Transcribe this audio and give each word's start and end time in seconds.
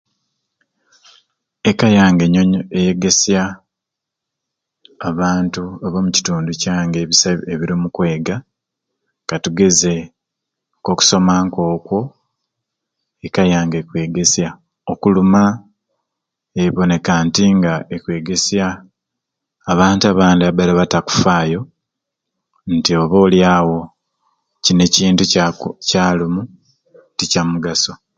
Eka 1.69 1.87
yange 1.97 2.23
enyonyo 2.27 2.59
eyegesya 2.77 3.43
abantu 5.09 5.63
aba 5.85 5.99
mukitundu 6.05 6.51
kyange 6.61 6.99
katugeze 9.29 9.93
nko 10.79 10.91
kusoma 10.99 11.33
nko 11.45 11.63
kwo 11.85 12.01
eka 13.25 13.43
yange 13.53 13.75
ekkwegesya 13.81 14.49
okuluma 14.91 15.41
eboneka 16.63 17.13
nti 17.25 17.43
nga 17.57 17.73
ekwegesya 17.95 18.65
abantu 19.71 20.03
abandi 20.07 20.41
ababaire 20.43 20.71
nga 20.75 20.89
tibakufaayo 20.91 21.61
nti 22.75 22.91
oba 23.01 23.17
oliawo 23.25 23.79
kini 24.63 24.83
ekintu 24.87 25.23
kyaku 25.31 25.67
kalimu 25.89 26.41
nti 27.11 27.23
ekyamugaso. 27.27 27.93